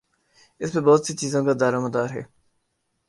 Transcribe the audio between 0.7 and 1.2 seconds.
پر بہت سی